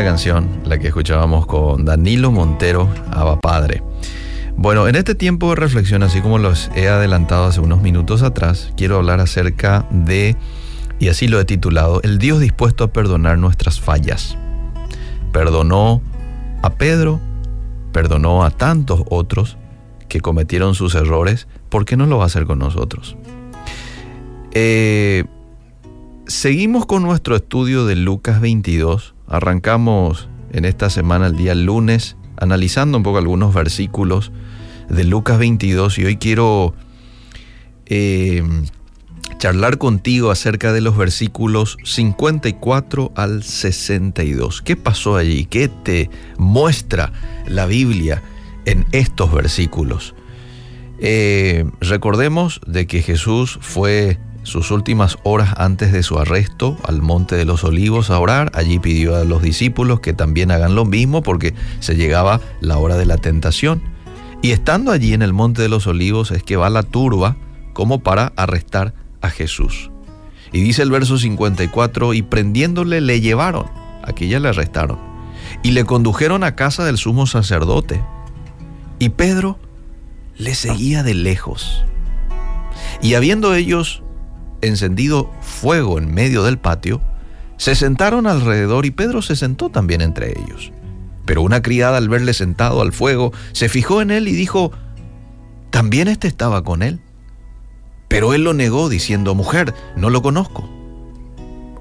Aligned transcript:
canción, 0.00 0.48
la 0.64 0.78
que 0.78 0.88
escuchábamos 0.88 1.46
con 1.46 1.84
Danilo 1.84 2.32
Montero, 2.32 2.88
Aba 3.10 3.38
Padre. 3.38 3.82
Bueno, 4.56 4.88
en 4.88 4.96
este 4.96 5.14
tiempo 5.14 5.50
de 5.50 5.56
reflexión, 5.56 6.02
así 6.02 6.22
como 6.22 6.38
los 6.38 6.70
he 6.74 6.88
adelantado 6.88 7.44
hace 7.44 7.60
unos 7.60 7.82
minutos 7.82 8.22
atrás, 8.22 8.72
quiero 8.76 8.96
hablar 8.96 9.20
acerca 9.20 9.86
de, 9.90 10.34
y 10.98 11.08
así 11.08 11.28
lo 11.28 11.38
he 11.38 11.44
titulado, 11.44 12.00
el 12.02 12.18
Dios 12.18 12.40
dispuesto 12.40 12.84
a 12.84 12.92
perdonar 12.92 13.36
nuestras 13.38 13.80
fallas. 13.80 14.38
Perdonó 15.30 16.00
a 16.62 16.70
Pedro, 16.70 17.20
perdonó 17.92 18.44
a 18.44 18.50
tantos 18.50 19.02
otros 19.10 19.58
que 20.08 20.20
cometieron 20.20 20.74
sus 20.74 20.94
errores, 20.94 21.48
¿por 21.68 21.84
qué 21.84 21.98
no 21.98 22.06
lo 22.06 22.16
va 22.16 22.24
a 22.24 22.26
hacer 22.26 22.46
con 22.46 22.58
nosotros? 22.58 23.16
Eh, 24.52 25.24
seguimos 26.26 26.86
con 26.86 27.02
nuestro 27.02 27.36
estudio 27.36 27.84
de 27.84 27.96
Lucas 27.96 28.40
22. 28.40 29.14
Arrancamos 29.32 30.28
en 30.52 30.66
esta 30.66 30.90
semana, 30.90 31.26
el 31.26 31.36
día 31.36 31.54
lunes, 31.54 32.18
analizando 32.36 32.98
un 32.98 33.02
poco 33.02 33.16
algunos 33.16 33.54
versículos 33.54 34.30
de 34.90 35.04
Lucas 35.04 35.38
22 35.38 35.98
y 35.98 36.04
hoy 36.04 36.16
quiero 36.18 36.74
eh, 37.86 38.42
charlar 39.38 39.78
contigo 39.78 40.30
acerca 40.30 40.74
de 40.74 40.82
los 40.82 40.98
versículos 40.98 41.78
54 41.82 43.12
al 43.16 43.42
62. 43.42 44.60
¿Qué 44.60 44.76
pasó 44.76 45.16
allí? 45.16 45.46
¿Qué 45.46 45.68
te 45.68 46.10
muestra 46.36 47.10
la 47.46 47.64
Biblia 47.64 48.22
en 48.66 48.84
estos 48.92 49.32
versículos? 49.32 50.14
Eh, 50.98 51.64
recordemos 51.80 52.60
de 52.66 52.86
que 52.86 53.00
Jesús 53.00 53.58
fue 53.62 54.18
sus 54.42 54.70
últimas 54.70 55.18
horas 55.22 55.54
antes 55.56 55.92
de 55.92 56.02
su 56.02 56.18
arresto 56.18 56.76
al 56.84 57.02
Monte 57.02 57.36
de 57.36 57.44
los 57.44 57.64
Olivos 57.64 58.10
a 58.10 58.18
orar. 58.18 58.50
Allí 58.54 58.78
pidió 58.78 59.16
a 59.16 59.24
los 59.24 59.42
discípulos 59.42 60.00
que 60.00 60.12
también 60.12 60.50
hagan 60.50 60.74
lo 60.74 60.84
mismo 60.84 61.22
porque 61.22 61.54
se 61.80 61.96
llegaba 61.96 62.40
la 62.60 62.78
hora 62.78 62.96
de 62.96 63.06
la 63.06 63.16
tentación. 63.16 63.82
Y 64.42 64.50
estando 64.50 64.90
allí 64.90 65.14
en 65.14 65.22
el 65.22 65.32
Monte 65.32 65.62
de 65.62 65.68
los 65.68 65.86
Olivos 65.86 66.30
es 66.32 66.42
que 66.42 66.56
va 66.56 66.70
la 66.70 66.82
turba 66.82 67.36
como 67.72 68.00
para 68.00 68.32
arrestar 68.36 68.94
a 69.20 69.30
Jesús. 69.30 69.90
Y 70.52 70.60
dice 70.60 70.82
el 70.82 70.90
verso 70.90 71.16
54, 71.16 72.12
y 72.12 72.22
prendiéndole 72.22 73.00
le 73.00 73.20
llevaron, 73.20 73.66
aquí 74.02 74.28
ya 74.28 74.38
le 74.38 74.48
arrestaron, 74.50 74.98
y 75.62 75.70
le 75.70 75.84
condujeron 75.84 76.44
a 76.44 76.56
casa 76.56 76.84
del 76.84 76.98
sumo 76.98 77.26
sacerdote. 77.26 78.02
Y 78.98 79.10
Pedro 79.10 79.58
le 80.36 80.54
seguía 80.54 81.02
de 81.02 81.14
lejos. 81.14 81.84
Y 83.00 83.14
habiendo 83.14 83.54
ellos 83.54 84.01
encendido 84.62 85.30
fuego 85.40 85.98
en 85.98 86.12
medio 86.12 86.42
del 86.42 86.58
patio, 86.58 87.02
se 87.56 87.74
sentaron 87.74 88.26
alrededor 88.26 88.86
y 88.86 88.90
Pedro 88.90 89.22
se 89.22 89.36
sentó 89.36 89.68
también 89.68 90.00
entre 90.00 90.30
ellos. 90.30 90.72
Pero 91.24 91.42
una 91.42 91.62
criada 91.62 91.98
al 91.98 92.08
verle 92.08 92.34
sentado 92.34 92.80
al 92.80 92.92
fuego 92.92 93.32
se 93.52 93.68
fijó 93.68 94.02
en 94.02 94.10
él 94.10 94.26
y 94.26 94.32
dijo, 94.32 94.72
¿también 95.70 96.08
éste 96.08 96.26
estaba 96.26 96.64
con 96.64 96.82
él? 96.82 97.00
Pero 98.08 98.34
él 98.34 98.44
lo 98.44 98.52
negó 98.52 98.88
diciendo, 98.88 99.34
mujer, 99.34 99.74
no 99.96 100.10
lo 100.10 100.22
conozco. 100.22 100.68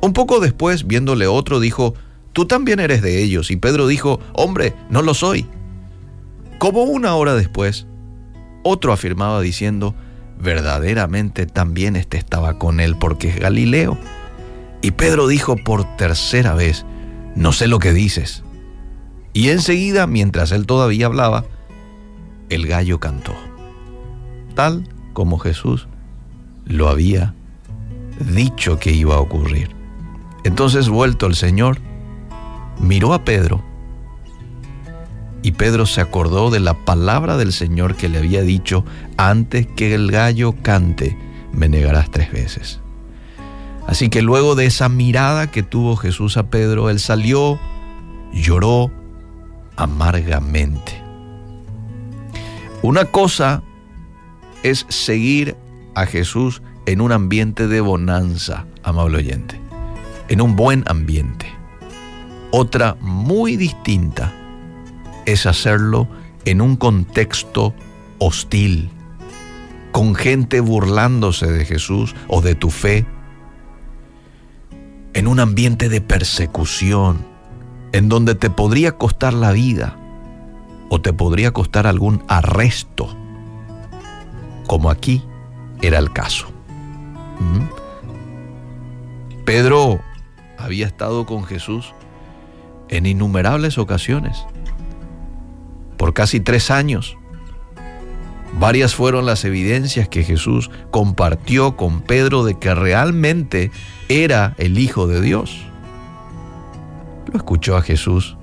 Un 0.02 0.14
poco 0.14 0.40
después, 0.40 0.88
viéndole 0.88 1.28
otro, 1.28 1.59
dijo, 1.59 1.94
tú 2.34 2.46
también 2.46 2.80
eres 2.80 3.02
de 3.02 3.22
ellos. 3.22 3.52
Y 3.52 3.58
Pedro 3.58 3.88
dijo, 3.88 4.20
hombre, 4.34 4.74
no 4.90 5.02
lo 5.02 5.14
soy. 5.14 5.46
Como 6.58 6.84
una 6.84 7.16
hora 7.16 7.36
después, 7.36 7.88
otro 8.64 8.94
afirmaba 8.94 9.42
diciendo, 9.42 9.96
verdaderamente 10.42 11.45
también 11.45 11.95
éste 11.95 12.17
estaba 12.17 12.58
con 12.58 12.80
él 12.80 12.95
porque 12.97 13.30
es 13.30 13.39
Galileo. 13.39 13.97
Y 14.81 14.92
Pedro 14.92 15.28
dijo 15.28 15.56
por 15.56 15.95
tercera 15.97 16.56
vez, 16.56 16.86
no 17.36 17.52
sé 17.53 17.67
lo 17.67 17.80
que 17.80 17.94
dices. 17.94 18.44
Y 19.34 19.50
enseguida, 19.50 20.08
mientras 20.08 20.52
él 20.52 20.66
todavía 20.66 21.06
hablaba, 21.06 21.45
el 22.50 22.67
gallo 22.67 23.00
cantó, 23.00 23.34
tal 24.56 24.90
como 25.13 25.38
Jesús 25.38 25.88
lo 26.66 26.90
había 26.90 27.34
dicho 28.19 28.78
que 28.78 28.91
iba 28.91 29.16
a 29.16 29.19
ocurrir. 29.19 29.69
Entonces, 30.44 30.90
vuelto 30.90 31.28
el 31.28 31.35
Señor, 31.35 31.78
miró 32.80 33.13
a 33.13 33.24
Pedro 33.24 33.63
y 35.44 35.53
Pedro 35.53 35.85
se 35.85 36.02
acordó 36.02 36.52
de 36.52 36.59
la 36.59 36.74
palabra 36.74 37.38
del 37.38 37.52
Señor 37.52 37.96
que 37.96 38.09
le 38.09 38.19
había 38.19 38.41
dicho, 38.41 38.85
antes 39.18 39.68
que 39.68 39.94
el 39.96 40.12
gallo 40.12 40.53
cante, 40.62 41.18
me 41.52 41.68
negarás 41.68 42.12
tres 42.12 42.31
veces. 42.31 42.79
Así 43.88 44.09
que 44.09 44.22
luego 44.22 44.56
de 44.56 44.66
esa 44.66 44.88
mirada 44.90 45.50
que 45.50 45.63
tuvo 45.63 45.96
Jesús 45.96 46.38
a 46.38 46.44
Pedro, 46.44 46.90
él 46.90 47.00
salió, 47.00 47.59
lloró 48.31 48.91
amargamente. 49.75 51.01
Una 52.84 53.06
cosa 53.06 53.63
es 54.63 54.85
seguir 54.90 55.56
a 55.96 56.06
Jesús 56.06 56.62
en 56.85 57.01
un 57.01 57.12
ambiente 57.12 57.68
de 57.68 57.81
bonanza, 57.81 58.66
amable 58.84 59.18
oyente, 59.18 59.59
en 60.30 60.41
un 60.41 60.56
buen 60.56 60.84
ambiente. 60.88 61.47
Otra 62.51 62.96
muy 63.01 63.56
distinta 63.56 64.34
es 65.26 65.46
hacerlo 65.46 66.08
en 66.46 66.62
un 66.62 66.76
contexto 66.76 67.74
hostil, 68.20 68.90
con 69.92 70.16
gente 70.16 70.59
burlándose 70.59 71.48
de 71.48 71.66
Jesús 71.66 72.16
o 72.28 72.42
de 72.42 72.56
tu 72.56 72.70
fe, 72.70 73.06
en 75.14 75.28
un 75.28 75.40
ambiente 75.40 75.90
de 75.90 76.02
persecución, 76.02 77.26
en 77.92 78.10
donde 78.10 78.36
te 78.36 78.50
podría 78.50 78.98
costar 78.98 79.34
la 79.34 79.52
vida 79.52 79.98
o 80.90 81.02
te 81.02 81.14
podría 81.14 81.52
costar 81.52 81.88
algún 81.88 82.24
arresto, 82.28 83.16
como 84.68 84.90
aquí 84.90 85.24
era 85.81 86.00
el 86.00 86.12
caso. 86.12 86.48
¿Mm? 87.40 87.81
Pedro 89.46 90.00
había 90.58 90.86
estado 90.86 91.26
con 91.26 91.44
Jesús 91.44 91.94
en 92.90 93.06
innumerables 93.06 93.78
ocasiones 93.78 94.46
por 96.01 96.16
casi 96.16 96.39
tres 96.39 96.72
años. 96.72 97.16
Varias 98.59 98.95
fueron 98.95 99.28
las 99.28 99.45
evidencias 99.45 100.09
que 100.09 100.23
Jesús 100.23 100.72
compartió 100.89 101.78
con 101.78 102.01
Pedro 102.01 102.44
de 102.44 102.57
que 102.57 102.73
realmente 102.73 103.69
era 104.09 104.56
el 104.57 104.79
Hijo 104.79 105.06
de 105.06 105.22
Dios. 105.22 105.62
Lo 107.31 107.38
escuchó 107.38 107.78
a 107.78 107.84
Jesús 107.84 108.35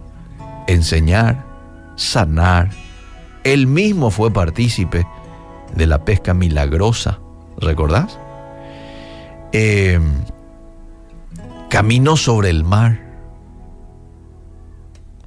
enseñar, 0.68 1.44
sanar. 1.96 2.70
Él 3.42 3.66
mismo 3.66 4.12
fue 4.12 4.32
partícipe 4.32 5.04
de 5.74 5.86
la 5.88 6.04
pesca 6.04 6.34
milagrosa, 6.34 7.18
¿recordás? 7.56 8.20
Eh, 9.50 9.98
caminó 11.70 12.16
sobre 12.16 12.50
el 12.50 12.62
mar 12.62 13.00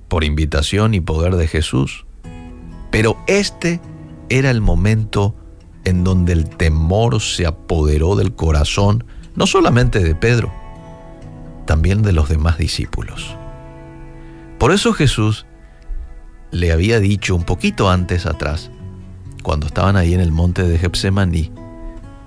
por 0.07 0.23
invitación 0.23 0.93
y 0.93 1.01
poder 1.01 1.35
de 1.35 1.49
Jesús. 1.49 2.05
Pero 2.91 3.17
este 3.27 3.81
era 4.29 4.51
el 4.51 4.61
momento 4.61 5.35
en 5.83 6.03
donde 6.03 6.33
el 6.33 6.49
temor 6.49 7.19
se 7.21 7.45
apoderó 7.45 8.15
del 8.15 8.35
corazón, 8.35 9.05
no 9.35 9.47
solamente 9.47 9.99
de 9.99 10.13
Pedro, 10.13 10.53
también 11.65 12.01
de 12.03 12.11
los 12.11 12.29
demás 12.29 12.57
discípulos. 12.57 13.35
Por 14.59 14.71
eso 14.71 14.93
Jesús 14.93 15.45
le 16.51 16.71
había 16.71 16.99
dicho 16.99 17.35
un 17.35 17.43
poquito 17.43 17.89
antes 17.89 18.25
atrás, 18.25 18.69
cuando 19.41 19.65
estaban 19.67 19.95
ahí 19.95 20.13
en 20.13 20.19
el 20.19 20.31
monte 20.31 20.63
de 20.63 20.77
Getsemaní, 20.77 21.51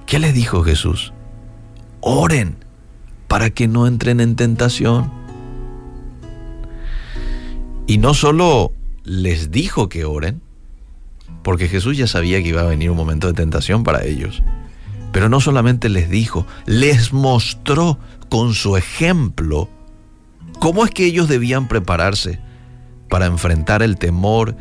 ¿qué 0.07 0.19
les 0.19 0.35
dijo 0.35 0.65
Jesús? 0.65 1.13
Oren 2.01 2.57
para 3.29 3.51
que 3.51 3.69
no 3.69 3.87
entren 3.87 4.21
en 4.21 4.37
tentación. 4.37 5.11
Y 7.87 7.99
no 7.99 8.15
solo 8.15 8.73
les 9.05 9.51
dijo 9.51 9.89
que 9.89 10.05
oren, 10.05 10.41
porque 11.45 11.69
Jesús 11.69 11.97
ya 11.97 12.09
sabía 12.09 12.43
que 12.43 12.49
iba 12.49 12.63
a 12.63 12.67
venir 12.67 12.91
un 12.91 12.97
momento 12.97 13.29
de 13.29 13.35
tentación 13.35 13.85
para 13.85 14.05
ellos. 14.05 14.43
Pero 15.13 15.29
no 15.29 15.41
solamente 15.41 15.89
les 15.89 16.11
dijo, 16.11 16.45
les 16.67 17.13
mostró 17.13 18.01
con 18.29 18.55
su 18.55 18.77
ejemplo 18.77 19.69
cómo 20.59 20.85
es 20.85 20.91
que 20.91 21.05
ellos 21.05 21.29
debían 21.29 21.69
prepararse 21.69 22.41
para 23.09 23.27
enfrentar 23.27 23.83
el 23.83 23.97
temor 23.97 24.57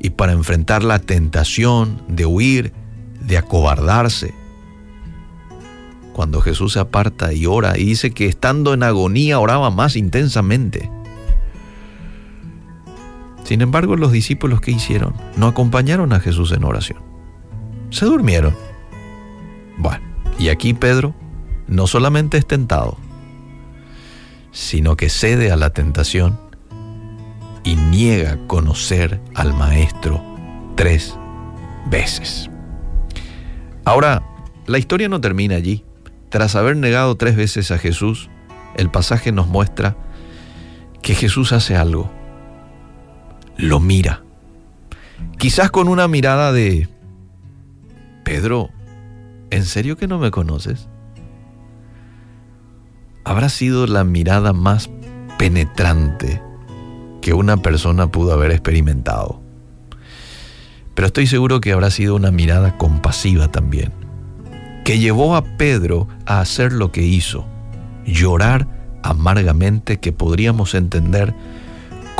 y 0.00 0.10
para 0.10 0.32
enfrentar 0.32 0.82
la 0.82 0.98
tentación 0.98 2.02
de 2.08 2.26
huir, 2.26 2.72
de 3.20 3.36
acobardarse. 3.38 4.34
Cuando 6.14 6.40
Jesús 6.40 6.72
se 6.72 6.80
aparta 6.80 7.32
y 7.32 7.46
ora 7.46 7.78
y 7.78 7.84
dice 7.84 8.10
que 8.10 8.26
estando 8.26 8.74
en 8.74 8.82
agonía 8.82 9.38
oraba 9.38 9.70
más 9.70 9.96
intensamente. 9.96 10.90
Sin 13.44 13.60
embargo, 13.60 13.96
los 13.96 14.12
discípulos 14.12 14.60
que 14.60 14.70
hicieron 14.70 15.14
no 15.36 15.46
acompañaron 15.46 16.12
a 16.12 16.20
Jesús 16.20 16.52
en 16.52 16.64
oración. 16.64 17.00
Se 17.90 18.06
durmieron. 18.06 18.54
Bueno, 19.78 20.04
y 20.38 20.48
aquí 20.48 20.74
Pedro 20.74 21.14
no 21.66 21.86
solamente 21.86 22.38
es 22.38 22.46
tentado, 22.46 22.96
sino 24.50 24.96
que 24.96 25.08
cede 25.08 25.50
a 25.50 25.56
la 25.56 25.70
tentación 25.70 26.38
y 27.64 27.76
niega 27.76 28.38
conocer 28.46 29.20
al 29.34 29.54
Maestro 29.54 30.22
tres 30.76 31.16
veces. 31.90 32.50
Ahora, 33.84 34.22
la 34.66 34.78
historia 34.78 35.08
no 35.08 35.20
termina 35.20 35.56
allí. 35.56 35.84
Tras 36.28 36.56
haber 36.56 36.76
negado 36.76 37.16
tres 37.16 37.36
veces 37.36 37.70
a 37.70 37.78
Jesús, 37.78 38.30
el 38.76 38.90
pasaje 38.90 39.32
nos 39.32 39.48
muestra 39.48 39.96
que 41.02 41.14
Jesús 41.14 41.52
hace 41.52 41.76
algo. 41.76 42.10
Lo 43.62 43.78
mira. 43.78 44.24
Quizás 45.38 45.70
con 45.70 45.86
una 45.86 46.08
mirada 46.08 46.50
de, 46.50 46.88
Pedro, 48.24 48.70
¿en 49.50 49.64
serio 49.66 49.96
que 49.96 50.08
no 50.08 50.18
me 50.18 50.32
conoces? 50.32 50.88
Habrá 53.22 53.48
sido 53.48 53.86
la 53.86 54.02
mirada 54.02 54.52
más 54.52 54.90
penetrante 55.38 56.42
que 57.20 57.34
una 57.34 57.56
persona 57.56 58.10
pudo 58.10 58.32
haber 58.32 58.50
experimentado. 58.50 59.40
Pero 60.96 61.06
estoy 61.06 61.28
seguro 61.28 61.60
que 61.60 61.70
habrá 61.70 61.92
sido 61.92 62.16
una 62.16 62.32
mirada 62.32 62.76
compasiva 62.78 63.52
también, 63.52 63.92
que 64.84 64.98
llevó 64.98 65.36
a 65.36 65.44
Pedro 65.44 66.08
a 66.26 66.40
hacer 66.40 66.72
lo 66.72 66.90
que 66.90 67.02
hizo, 67.02 67.46
llorar 68.04 68.66
amargamente 69.04 70.00
que 70.00 70.10
podríamos 70.10 70.74
entender 70.74 71.32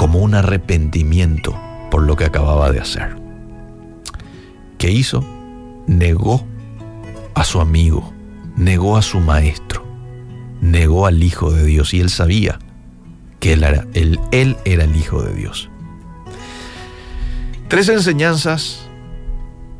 como 0.02 0.18
un 0.18 0.34
arrepentimiento 0.34 1.56
por 1.88 2.02
lo 2.02 2.16
que 2.16 2.24
acababa 2.24 2.72
de 2.72 2.80
hacer. 2.80 3.14
¿Qué 4.76 4.90
hizo? 4.90 5.24
Negó 5.86 6.44
a 7.34 7.44
su 7.44 7.60
amigo, 7.60 8.12
negó 8.56 8.96
a 8.96 9.02
su 9.02 9.20
maestro, 9.20 9.86
negó 10.60 11.06
al 11.06 11.22
Hijo 11.22 11.52
de 11.52 11.64
Dios 11.64 11.94
y 11.94 12.00
él 12.00 12.10
sabía 12.10 12.58
que 13.38 13.52
él 13.52 13.62
era, 13.62 13.86
él, 13.94 14.18
era 14.64 14.82
el 14.82 14.96
Hijo 14.96 15.22
de 15.22 15.34
Dios. 15.36 15.70
Tres 17.68 17.88
enseñanzas 17.88 18.80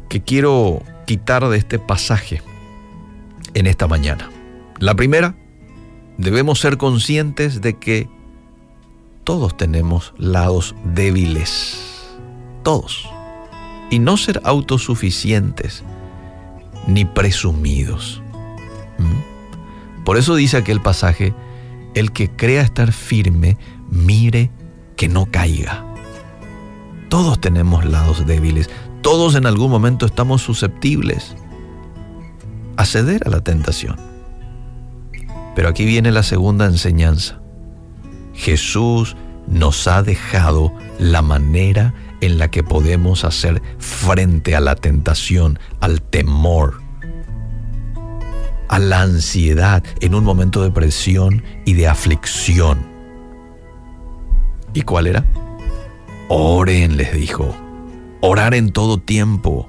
que 0.09 0.23
quiero 0.23 0.85
quitar 1.05 1.49
de 1.49 1.59
este 1.59 1.81
pasaje 1.81 2.43
en 3.55 3.67
esta 3.67 3.89
mañana. 3.89 4.31
La 4.79 4.95
primera, 4.95 5.35
debemos 6.17 6.61
ser 6.61 6.77
conscientes 6.77 7.61
de 7.61 7.77
que 7.77 8.09
todos 9.25 9.57
tenemos 9.57 10.15
lados 10.19 10.75
débiles, 10.85 12.09
todos, 12.63 13.09
y 13.91 13.99
no 13.99 14.17
ser 14.17 14.41
autosuficientes 14.45 15.85
ni 16.87 17.05
presumidos. 17.05 18.23
Por 20.05 20.17
eso 20.17 20.35
dice 20.35 20.57
aquel 20.57 20.81
pasaje, 20.81 21.33
el 21.95 22.13
que 22.13 22.31
crea 22.31 22.63
estar 22.63 22.93
firme, 22.93 23.57
mire 23.91 24.51
que 24.97 25.09
no 25.09 25.27
caiga. 25.27 25.85
Todos 27.09 27.41
tenemos 27.41 27.85
lados 27.85 28.27
débiles, 28.27 28.71
todos 29.03 29.35
en 29.35 29.47
algún 29.47 29.71
momento 29.71 30.07
estamos 30.07 30.43
susceptibles 30.43 31.37
a 32.77 32.87
ceder 32.87 33.23
a 33.27 33.31
la 33.31 33.41
tentación. 33.41 33.97
Pero 35.55 35.69
aquí 35.69 35.85
viene 35.85 36.11
la 36.11 36.23
segunda 36.23 36.65
enseñanza. 36.67 37.42
Jesús 38.35 39.17
nos 39.47 39.87
ha 39.89 40.03
dejado 40.03 40.73
la 40.99 41.23
manera 41.23 41.95
en 42.21 42.39
la 42.39 42.51
que 42.51 42.63
podemos 42.63 43.25
hacer 43.25 43.63
frente 43.79 44.55
a 44.55 44.61
la 44.61 44.77
tentación, 44.77 45.59
al 45.81 46.01
temor, 46.03 46.81
a 48.69 48.79
la 48.79 49.03
ansiedad 49.03 49.83
en 50.01 50.15
un 50.15 50.25
momento 50.25 50.63
de 50.63 50.71
presión 50.71 51.43
y 51.65 51.75
de 51.75 51.89
aflicción. 51.89 52.79
¿Y 54.73 54.83
cuál 54.83 55.09
era? 55.09 55.27
Oren, 56.29 56.97
les 56.97 57.13
dijo. 57.13 57.55
Orar 58.21 58.55
en 58.55 58.71
todo 58.71 58.99
tiempo. 58.99 59.69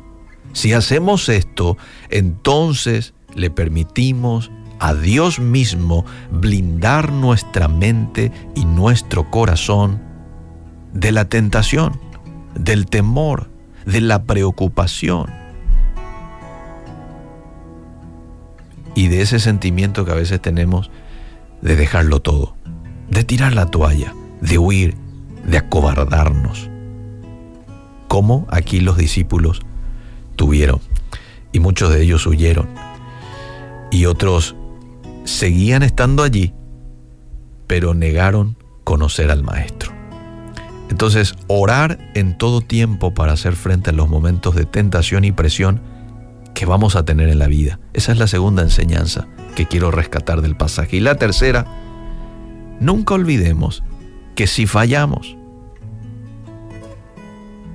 Si 0.54 0.72
hacemos 0.74 1.28
esto, 1.28 1.78
entonces 2.10 3.14
le 3.36 3.50
permitimos 3.50 4.52
a 4.84 4.94
Dios 4.94 5.40
mismo 5.40 6.06
blindar 6.30 7.10
nuestra 7.10 7.70
mente 7.70 8.34
y 8.54 8.66
nuestro 8.66 9.32
corazón 9.32 10.02
de 10.92 11.14
la 11.14 11.24
tentación, 11.24 12.02
del 12.54 12.88
temor, 12.88 13.50
de 13.86 14.02
la 14.02 14.24
preocupación 14.24 15.32
y 18.94 19.08
de 19.08 19.22
ese 19.22 19.40
sentimiento 19.40 20.04
que 20.04 20.12
a 20.12 20.16
veces 20.16 20.42
tenemos 20.42 20.92
de 21.62 21.78
dejarlo 21.78 22.20
todo, 22.22 22.58
de 23.10 23.24
tirar 23.24 23.54
la 23.54 23.68
toalla, 23.68 24.14
de 24.42 24.58
huir, 24.58 24.98
de 25.48 25.60
acobardarnos, 25.60 26.70
como 28.10 28.46
aquí 28.50 28.82
los 28.82 28.98
discípulos 28.98 29.62
tuvieron, 30.36 30.82
y 31.54 31.62
muchos 31.62 31.90
de 31.94 32.04
ellos 32.04 32.28
huyeron, 32.28 32.68
y 33.90 34.08
otros 34.08 34.58
seguían 35.24 35.84
estando 35.84 36.24
allí, 36.24 36.54
pero 37.68 37.94
negaron 37.94 38.58
conocer 38.84 39.32
al 39.32 39.44
Maestro. 39.44 39.92
Entonces, 40.90 41.34
orar 41.48 41.98
en 42.14 42.38
todo 42.38 42.62
tiempo 42.62 43.14
para 43.14 43.34
hacer 43.34 43.56
frente 43.56 43.90
a 43.90 43.94
los 43.94 44.10
momentos 44.10 44.56
de 44.56 44.66
tentación 44.66 45.24
y 45.24 45.32
presión 45.32 45.82
que 46.54 46.66
vamos 46.66 46.96
a 46.96 47.04
tener 47.04 47.30
en 47.30 47.40
la 47.40 47.48
vida. 47.48 47.80
Esa 47.94 48.12
es 48.12 48.20
la 48.20 48.28
segunda 48.28 48.62
enseñanza 48.62 49.28
que 49.56 49.66
quiero 49.66 49.92
rescatar 49.92 50.42
del 50.42 50.56
pasaje. 50.56 50.98
Y 50.98 51.00
la 51.00 51.16
tercera, 51.16 51.66
nunca 52.80 53.16
olvidemos 53.16 53.84
que 54.36 54.48
si 54.48 54.68
fallamos, 54.68 55.36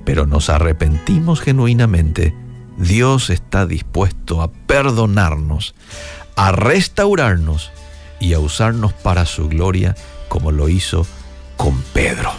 pero 0.05 0.25
nos 0.25 0.49
arrepentimos 0.49 1.41
genuinamente, 1.41 2.33
Dios 2.79 3.29
está 3.29 3.65
dispuesto 3.65 4.41
a 4.41 4.49
perdonarnos, 4.49 5.75
a 6.35 6.53
restaurarnos 6.53 7.71
y 8.19 8.33
a 8.33 8.39
usarnos 8.39 8.93
para 8.93 9.25
su 9.25 9.49
gloria 9.49 9.95
como 10.29 10.51
lo 10.51 10.69
hizo 10.69 11.05
con 11.57 11.81
Pedro. 11.93 12.31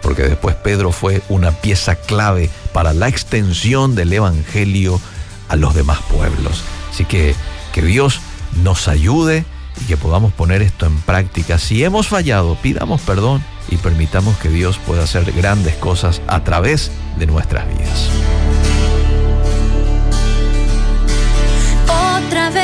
Porque 0.00 0.22
después 0.22 0.54
Pedro 0.54 0.92
fue 0.92 1.22
una 1.28 1.50
pieza 1.50 1.96
clave 1.96 2.50
para 2.72 2.92
la 2.92 3.08
extensión 3.08 3.96
del 3.96 4.12
Evangelio 4.12 5.00
a 5.48 5.56
los 5.56 5.74
demás 5.74 5.98
pueblos. 6.02 6.62
Así 6.90 7.04
que 7.04 7.34
que 7.72 7.82
Dios 7.82 8.20
nos 8.62 8.86
ayude 8.86 9.44
y 9.80 9.84
que 9.84 9.96
podamos 9.96 10.32
poner 10.32 10.62
esto 10.62 10.86
en 10.86 11.00
práctica. 11.00 11.58
Si 11.58 11.82
hemos 11.82 12.06
fallado, 12.06 12.56
pidamos 12.62 13.00
perdón 13.00 13.42
y 13.68 13.76
permitamos 13.76 14.36
que 14.38 14.50
Dios 14.50 14.78
pueda 14.78 15.02
hacer 15.02 15.32
grandes 15.32 15.74
cosas 15.74 16.22
a 16.28 16.44
través 16.44 16.92
de 17.18 17.26
nuestras 17.26 17.68
vidas. 17.68 18.08
Otra 22.28 22.50
vez 22.50 22.57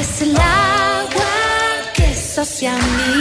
es 0.00 0.22
el 0.22 0.36
agua 0.36 1.92
que 1.92 2.14
sacia 2.14 2.76
mi 2.76 3.17